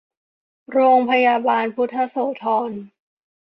[0.71, 2.71] โรงพยาบาลพุทธโสธร